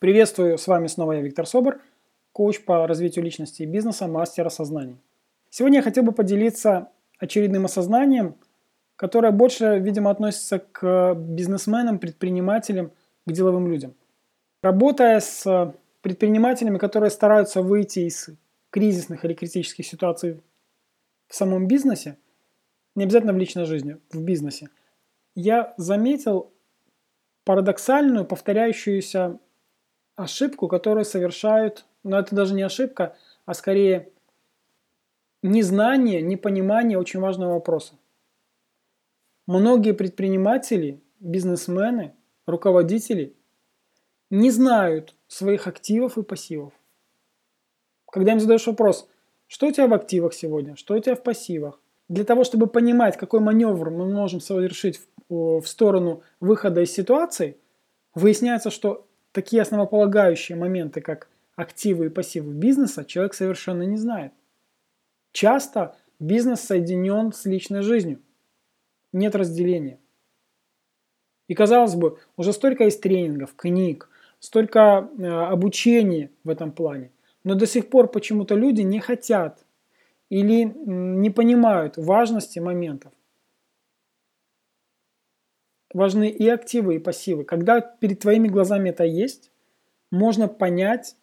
Приветствую, 0.00 0.58
с 0.58 0.68
вами 0.68 0.86
снова 0.86 1.12
я, 1.12 1.22
Виктор 1.22 1.44
Собор, 1.44 1.80
коуч 2.30 2.64
по 2.64 2.86
развитию 2.86 3.24
личности 3.24 3.62
и 3.62 3.66
бизнеса, 3.66 4.06
мастер 4.06 4.46
осознания. 4.46 4.96
Сегодня 5.50 5.78
я 5.78 5.82
хотел 5.82 6.04
бы 6.04 6.12
поделиться 6.12 6.92
очередным 7.18 7.64
осознанием, 7.64 8.36
которое 8.94 9.32
больше, 9.32 9.80
видимо, 9.80 10.12
относится 10.12 10.60
к 10.60 11.14
бизнесменам, 11.14 11.98
предпринимателям, 11.98 12.92
к 13.26 13.32
деловым 13.32 13.66
людям. 13.66 13.96
Работая 14.62 15.18
с 15.18 15.74
предпринимателями, 16.00 16.78
которые 16.78 17.10
стараются 17.10 17.60
выйти 17.60 18.00
из 18.00 18.28
кризисных 18.70 19.24
или 19.24 19.34
критических 19.34 19.84
ситуаций 19.84 20.40
в 21.26 21.34
самом 21.34 21.66
бизнесе, 21.66 22.18
не 22.94 23.02
обязательно 23.02 23.32
в 23.32 23.38
личной 23.38 23.64
жизни, 23.64 23.96
в 24.12 24.22
бизнесе, 24.22 24.68
я 25.34 25.74
заметил 25.76 26.52
парадоксальную, 27.42 28.24
повторяющуюся 28.24 29.40
ошибку, 30.18 30.66
которую 30.66 31.04
совершают, 31.04 31.86
но 32.02 32.18
это 32.18 32.34
даже 32.34 32.52
не 32.52 32.62
ошибка, 32.62 33.16
а 33.46 33.54
скорее 33.54 34.10
незнание, 35.42 36.20
непонимание 36.20 36.98
очень 36.98 37.20
важного 37.20 37.54
вопроса. 37.54 37.94
Многие 39.46 39.94
предприниматели, 39.94 41.00
бизнесмены, 41.20 42.14
руководители 42.46 43.36
не 44.28 44.50
знают 44.50 45.14
своих 45.28 45.68
активов 45.68 46.18
и 46.18 46.24
пассивов. 46.24 46.72
Когда 48.10 48.32
им 48.32 48.40
задаешь 48.40 48.66
вопрос, 48.66 49.08
что 49.46 49.68
у 49.68 49.72
тебя 49.72 49.86
в 49.86 49.94
активах 49.94 50.34
сегодня, 50.34 50.74
что 50.74 50.94
у 50.94 50.98
тебя 50.98 51.14
в 51.14 51.22
пассивах, 51.22 51.80
для 52.08 52.24
того, 52.24 52.42
чтобы 52.42 52.66
понимать, 52.66 53.16
какой 53.16 53.38
маневр 53.38 53.90
мы 53.90 54.12
можем 54.12 54.40
совершить 54.40 55.00
в, 55.28 55.60
в 55.60 55.68
сторону 55.68 56.22
выхода 56.40 56.80
из 56.80 56.92
ситуации, 56.92 57.56
выясняется, 58.14 58.70
что 58.70 59.07
такие 59.38 59.62
основополагающие 59.62 60.58
моменты, 60.58 61.00
как 61.00 61.28
активы 61.54 62.06
и 62.06 62.08
пассивы 62.08 62.52
бизнеса, 62.52 63.04
человек 63.04 63.34
совершенно 63.34 63.84
не 63.84 63.96
знает. 63.96 64.32
Часто 65.30 65.94
бизнес 66.18 66.62
соединен 66.62 67.32
с 67.32 67.44
личной 67.44 67.82
жизнью. 67.82 68.20
Нет 69.12 69.36
разделения. 69.36 70.00
И 71.46 71.54
казалось 71.54 71.94
бы, 71.94 72.18
уже 72.36 72.52
столько 72.52 72.82
есть 72.82 73.00
тренингов, 73.00 73.54
книг, 73.54 74.10
столько 74.40 75.08
э, 75.16 75.28
обучения 75.28 76.32
в 76.42 76.50
этом 76.50 76.72
плане. 76.72 77.12
Но 77.44 77.54
до 77.54 77.66
сих 77.68 77.90
пор 77.90 78.08
почему-то 78.08 78.56
люди 78.56 78.82
не 78.82 78.98
хотят 78.98 79.64
или 80.30 80.64
не 80.64 81.30
понимают 81.30 81.96
важности 81.96 82.58
моментов. 82.58 83.12
Важны 85.94 86.28
и 86.28 86.46
активы, 86.48 86.96
и 86.96 86.98
пассивы. 86.98 87.44
Когда 87.44 87.80
перед 87.80 88.20
твоими 88.20 88.48
глазами 88.48 88.90
это 88.90 89.04
есть, 89.04 89.50
можно 90.10 90.48
понять, 90.48 91.16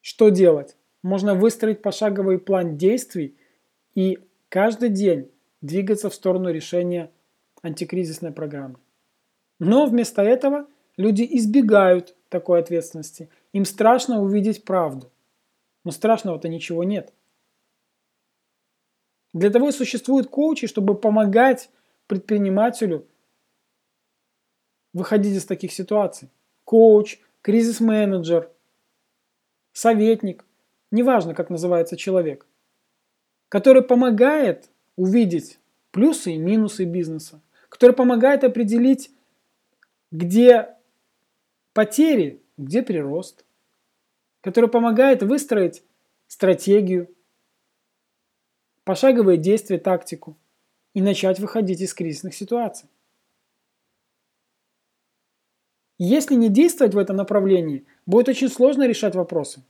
что 0.00 0.28
делать. 0.28 0.76
Можно 1.02 1.34
выстроить 1.34 1.82
пошаговый 1.82 2.38
план 2.38 2.76
действий 2.76 3.36
и 3.94 4.18
каждый 4.48 4.90
день 4.90 5.30
двигаться 5.60 6.10
в 6.10 6.14
сторону 6.14 6.50
решения 6.50 7.10
антикризисной 7.62 8.32
программы. 8.32 8.76
Но 9.58 9.86
вместо 9.86 10.22
этого 10.22 10.66
люди 10.96 11.26
избегают 11.30 12.14
такой 12.28 12.60
ответственности. 12.60 13.30
Им 13.52 13.64
страшно 13.64 14.20
увидеть 14.20 14.64
правду. 14.64 15.10
Но 15.84 15.90
страшного-то 15.90 16.48
ничего 16.48 16.84
нет. 16.84 17.12
Для 19.32 19.50
того 19.50 19.68
и 19.68 19.72
существуют 19.72 20.28
коучи, 20.28 20.66
чтобы 20.66 20.94
помогать 20.94 21.70
предпринимателю 22.06 23.06
выходить 24.94 25.36
из 25.36 25.44
таких 25.44 25.72
ситуаций. 25.72 26.30
Коуч, 26.64 27.18
кризис-менеджер, 27.42 28.50
советник, 29.74 30.46
неважно, 30.90 31.34
как 31.34 31.50
называется 31.50 31.98
человек, 31.98 32.46
который 33.50 33.82
помогает 33.82 34.70
увидеть 34.96 35.58
плюсы 35.90 36.32
и 36.32 36.38
минусы 36.38 36.84
бизнеса, 36.84 37.42
который 37.68 37.94
помогает 37.94 38.44
определить, 38.44 39.10
где 40.10 40.74
потери, 41.74 42.40
где 42.56 42.82
прирост, 42.82 43.44
который 44.40 44.70
помогает 44.70 45.22
выстроить 45.22 45.82
стратегию, 46.28 47.08
пошаговые 48.84 49.38
действия, 49.38 49.78
тактику 49.78 50.36
и 50.94 51.02
начать 51.02 51.40
выходить 51.40 51.80
из 51.80 51.92
кризисных 51.94 52.34
ситуаций. 52.34 52.88
Если 55.98 56.34
не 56.34 56.48
действовать 56.48 56.94
в 56.94 56.98
этом 56.98 57.16
направлении, 57.16 57.86
будет 58.06 58.28
очень 58.28 58.48
сложно 58.48 58.86
решать 58.86 59.14
вопросы. 59.14 59.62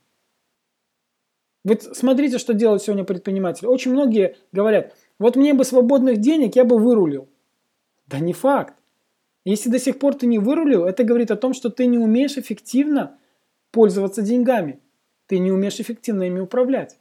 Вот 1.63 1.83
смотрите, 1.83 2.37
что 2.37 2.53
делают 2.53 2.83
сегодня 2.83 3.03
предприниматели. 3.03 3.67
Очень 3.67 3.91
многие 3.91 4.37
говорят, 4.51 4.93
вот 5.19 5.35
мне 5.35 5.53
бы 5.53 5.63
свободных 5.63 6.19
денег, 6.19 6.55
я 6.55 6.63
бы 6.63 6.77
вырулил. 6.77 7.27
Да 8.07 8.19
не 8.19 8.33
факт. 8.33 8.75
Если 9.45 9.69
до 9.69 9.79
сих 9.79 9.99
пор 9.99 10.15
ты 10.15 10.25
не 10.25 10.39
вырулил, 10.39 10.85
это 10.85 11.03
говорит 11.03 11.31
о 11.31 11.35
том, 11.35 11.53
что 11.53 11.69
ты 11.69 11.85
не 11.85 11.97
умеешь 11.97 12.37
эффективно 12.37 13.17
пользоваться 13.71 14.21
деньгами. 14.21 14.79
Ты 15.27 15.39
не 15.39 15.51
умеешь 15.51 15.79
эффективно 15.79 16.23
ими 16.23 16.39
управлять. 16.39 16.99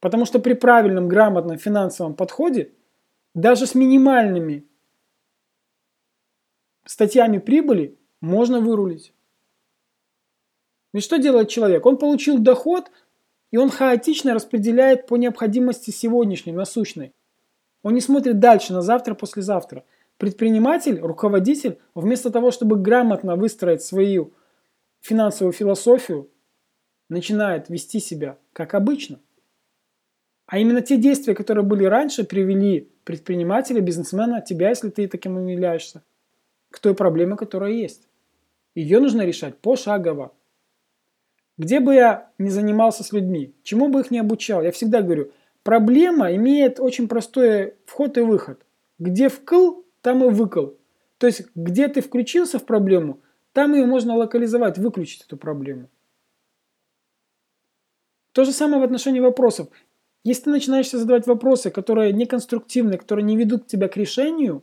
Потому 0.00 0.24
что 0.24 0.38
при 0.38 0.54
правильном, 0.54 1.08
грамотном 1.08 1.58
финансовом 1.58 2.14
подходе, 2.14 2.72
даже 3.34 3.66
с 3.66 3.74
минимальными 3.74 4.66
статьями 6.90 7.38
прибыли 7.38 7.98
можно 8.20 8.60
вырулить. 8.60 9.12
Ведь 10.94 11.04
что 11.04 11.18
делает 11.18 11.50
человек? 11.50 11.84
Он 11.84 11.98
получил 11.98 12.38
доход, 12.38 12.90
и 13.50 13.58
он 13.58 13.68
хаотично 13.68 14.32
распределяет 14.32 15.06
по 15.06 15.16
необходимости 15.16 15.90
сегодняшней, 15.90 16.52
насущной. 16.52 17.12
Он 17.82 17.94
не 17.94 18.00
смотрит 18.00 18.38
дальше, 18.40 18.72
на 18.72 18.80
завтра, 18.80 19.14
послезавтра. 19.14 19.84
Предприниматель, 20.16 20.98
руководитель, 20.98 21.78
вместо 21.94 22.30
того, 22.30 22.50
чтобы 22.50 22.76
грамотно 22.76 23.36
выстроить 23.36 23.82
свою 23.82 24.32
финансовую 25.00 25.52
философию, 25.52 26.30
начинает 27.10 27.68
вести 27.68 28.00
себя 28.00 28.38
как 28.54 28.74
обычно. 28.74 29.20
А 30.46 30.58
именно 30.58 30.80
те 30.80 30.96
действия, 30.96 31.34
которые 31.34 31.64
были 31.64 31.84
раньше, 31.84 32.24
привели 32.24 32.90
предпринимателя, 33.04 33.82
бизнесмена, 33.82 34.40
тебя, 34.40 34.70
если 34.70 34.88
ты 34.88 35.06
таким 35.06 35.46
являешься, 35.46 36.02
к 36.70 36.78
той 36.78 36.94
проблеме, 36.94 37.36
которая 37.36 37.72
есть. 37.72 38.08
Ее 38.74 39.00
нужно 39.00 39.22
решать 39.22 39.58
пошагово. 39.58 40.32
Где 41.56 41.80
бы 41.80 41.94
я 41.94 42.30
ни 42.38 42.48
занимался 42.48 43.02
с 43.02 43.12
людьми, 43.12 43.54
чему 43.62 43.88
бы 43.88 44.00
их 44.00 44.10
ни 44.10 44.18
обучал, 44.18 44.62
я 44.62 44.70
всегда 44.70 45.02
говорю, 45.02 45.32
проблема 45.64 46.34
имеет 46.34 46.78
очень 46.78 47.08
простой 47.08 47.74
вход 47.84 48.16
и 48.16 48.20
выход. 48.20 48.64
Где 48.98 49.28
вкл, 49.28 49.82
там 50.00 50.24
и 50.24 50.30
выкл. 50.30 50.68
То 51.18 51.26
есть, 51.26 51.42
где 51.56 51.88
ты 51.88 52.00
включился 52.00 52.58
в 52.58 52.64
проблему, 52.64 53.20
там 53.52 53.74
ее 53.74 53.86
можно 53.86 54.14
локализовать, 54.14 54.78
выключить 54.78 55.24
эту 55.24 55.36
проблему. 55.36 55.88
То 58.32 58.44
же 58.44 58.52
самое 58.52 58.80
в 58.80 58.84
отношении 58.84 59.18
вопросов. 59.18 59.68
Если 60.22 60.44
ты 60.44 60.50
начинаешь 60.50 60.90
задавать 60.90 61.26
вопросы, 61.26 61.70
которые 61.70 62.12
неконструктивны, 62.12 62.96
которые 62.96 63.24
не 63.24 63.36
ведут 63.36 63.66
тебя 63.66 63.88
к 63.88 63.96
решению, 63.96 64.62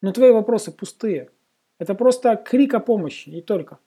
но 0.00 0.12
твои 0.12 0.30
вопросы 0.30 0.72
пустые, 0.72 1.30
это 1.78 1.94
просто 1.94 2.36
крик 2.36 2.74
о 2.74 2.80
помощи 2.80 3.28
и 3.30 3.40
только. 3.40 3.78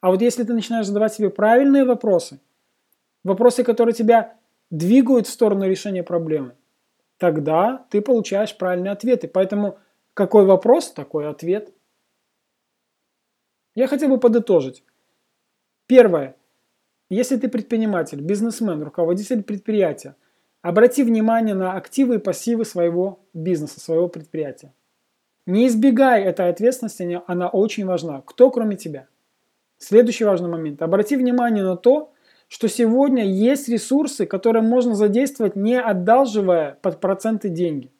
А 0.00 0.10
вот 0.10 0.22
если 0.22 0.44
ты 0.44 0.52
начинаешь 0.52 0.86
задавать 0.86 1.14
себе 1.14 1.30
правильные 1.30 1.84
вопросы, 1.84 2.40
вопросы, 3.24 3.64
которые 3.64 3.94
тебя 3.94 4.36
двигают 4.70 5.26
в 5.26 5.30
сторону 5.30 5.66
решения 5.66 6.02
проблемы, 6.02 6.54
тогда 7.18 7.86
ты 7.90 8.00
получаешь 8.00 8.56
правильные 8.56 8.92
ответы. 8.92 9.26
Поэтому 9.26 9.78
какой 10.14 10.44
вопрос, 10.44 10.92
такой 10.92 11.28
ответ. 11.28 11.74
Я 13.74 13.86
хотел 13.86 14.08
бы 14.08 14.18
подытожить. 14.18 14.84
Первое. 15.86 16.36
Если 17.08 17.36
ты 17.36 17.48
предприниматель, 17.48 18.20
бизнесмен, 18.20 18.82
руководитель 18.82 19.42
предприятия, 19.42 20.16
обрати 20.62 21.04
внимание 21.04 21.54
на 21.54 21.74
активы 21.74 22.16
и 22.16 22.18
пассивы 22.18 22.64
своего 22.64 23.20
бизнеса, 23.32 23.78
своего 23.78 24.08
предприятия. 24.08 24.72
Не 25.46 25.68
избегай 25.68 26.24
этой 26.24 26.48
ответственности, 26.48 27.22
она 27.26 27.48
очень 27.48 27.86
важна. 27.86 28.20
Кто 28.26 28.50
кроме 28.50 28.76
тебя? 28.76 29.06
Следующий 29.78 30.24
важный 30.24 30.48
момент. 30.48 30.82
Обрати 30.82 31.16
внимание 31.16 31.62
на 31.62 31.76
то, 31.76 32.12
что 32.48 32.68
сегодня 32.68 33.24
есть 33.24 33.68
ресурсы, 33.68 34.26
которые 34.26 34.62
можно 34.62 34.94
задействовать, 34.94 35.54
не 35.54 35.80
одалживая 35.80 36.78
под 36.82 37.00
проценты 37.00 37.48
деньги. 37.48 37.92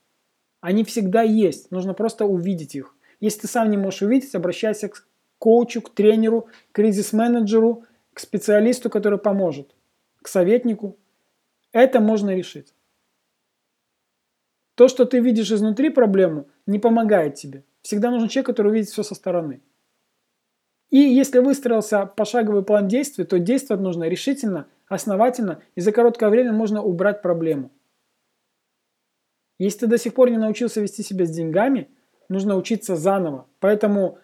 Они 0.61 0.83
всегда 0.85 1.23
есть, 1.23 1.71
нужно 1.71 1.95
просто 1.95 2.25
увидеть 2.27 2.75
их. 2.75 2.95
Если 3.21 3.43
ты 3.43 3.49
сам 3.49 3.71
не 3.71 3.77
можешь 3.77 4.03
увидеть, 4.03 4.35
обращайся 4.35 4.89
к 4.89 5.07
коучу, 5.39 5.83
к 5.83 5.95
тренеру, 5.95 6.49
к 6.73 6.77
кризис-менеджеру, 6.77 7.85
к 8.13 8.21
специалисту, 8.21 8.91
который 8.91 9.19
поможет, 9.19 9.75
к 10.23 10.29
советнику. 10.29 10.97
Это 11.73 12.01
можно 12.01 12.35
решить. 12.35 12.75
То, 14.77 14.89
что 14.89 15.07
ты 15.07 15.21
видишь 15.21 15.51
изнутри 15.51 15.89
проблему, 15.89 16.47
не 16.67 16.79
помогает 16.79 17.35
тебе. 17.35 17.65
Всегда 17.83 18.11
нужен 18.11 18.29
человек, 18.29 18.47
который 18.47 18.69
увидит 18.69 18.91
все 18.91 19.03
со 19.03 19.15
стороны. 19.15 19.63
И 20.91 20.99
если 20.99 21.41
выстроился 21.41 22.07
пошаговый 22.07 22.63
план 22.63 22.87
действий, 22.87 23.25
то 23.25 23.39
действовать 23.39 23.83
нужно 23.83 24.05
решительно, 24.05 24.69
основательно, 24.87 25.63
и 25.75 25.81
за 25.81 25.93
короткое 25.93 26.29
время 26.29 26.53
можно 26.53 26.83
убрать 26.83 27.23
проблему. 27.23 27.71
Если 29.59 29.81
ты 29.81 29.87
до 29.87 29.99
сих 29.99 30.13
пор 30.13 30.31
не 30.31 30.37
научился 30.37 30.83
вести 30.83 31.03
себя 31.03 31.25
с 31.25 31.31
деньгами, 31.31 31.89
нужно 32.29 32.57
учиться 32.57 32.97
заново. 32.97 33.47
Поэтому, 33.61 34.19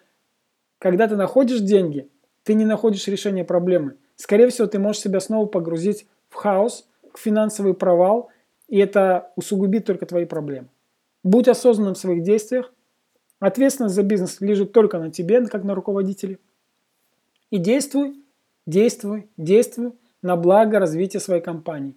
когда 0.77 1.07
ты 1.07 1.15
находишь 1.15 1.61
деньги, 1.61 2.09
ты 2.43 2.53
не 2.53 2.65
находишь 2.65 3.07
решения 3.07 3.43
проблемы. 3.43 3.95
Скорее 4.17 4.49
всего, 4.49 4.67
ты 4.67 4.77
можешь 4.77 5.01
себя 5.01 5.19
снова 5.19 5.47
погрузить 5.47 6.05
в 6.29 6.35
хаос, 6.35 6.87
в 7.11 7.19
финансовый 7.19 7.73
провал, 7.73 8.29
и 8.67 8.77
это 8.77 9.31
усугубит 9.35 9.85
только 9.85 10.05
твои 10.05 10.25
проблемы. 10.25 10.67
Будь 11.23 11.47
осознанным 11.47 11.93
в 11.93 11.97
своих 11.97 12.23
действиях. 12.23 12.73
Ответственность 13.39 13.95
за 13.95 14.03
бизнес 14.03 14.39
лежит 14.39 14.71
только 14.71 14.99
на 14.99 15.11
тебе, 15.11 15.45
как 15.47 15.63
на 15.63 15.75
руководителе. 15.75 16.39
И 17.49 17.57
действуй, 17.57 18.23
действуй, 18.65 19.29
действуй 19.37 19.93
на 20.21 20.37
благо 20.37 20.79
развития 20.79 21.19
своей 21.19 21.41
компании, 21.41 21.95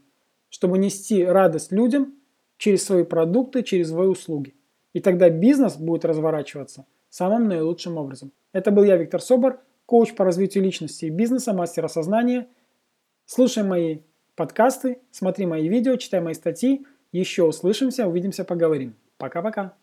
чтобы 0.50 0.78
нести 0.78 1.24
радость 1.24 1.72
людям 1.72 2.14
через 2.58 2.84
свои 2.84 3.04
продукты, 3.04 3.62
через 3.62 3.90
свои 3.90 4.08
услуги. 4.08 4.54
И 4.92 5.00
тогда 5.00 5.30
бизнес 5.30 5.76
будет 5.76 6.04
разворачиваться 6.04 6.86
самым 7.10 7.48
наилучшим 7.48 7.96
образом. 7.96 8.32
Это 8.52 8.70
был 8.70 8.84
я, 8.84 8.96
Виктор 8.96 9.20
Собор, 9.20 9.60
коуч 9.86 10.14
по 10.14 10.24
развитию 10.24 10.64
личности 10.64 11.06
и 11.06 11.10
бизнеса, 11.10 11.52
мастер 11.52 11.84
осознания. 11.84 12.48
Слушай 13.24 13.62
мои 13.62 14.00
подкасты, 14.36 14.98
смотри 15.10 15.46
мои 15.46 15.68
видео, 15.68 15.96
читай 15.96 16.20
мои 16.20 16.34
статьи. 16.34 16.86
Еще 17.10 17.42
услышимся, 17.42 18.06
увидимся, 18.06 18.44
поговорим. 18.44 18.94
Пока-пока. 19.16 19.76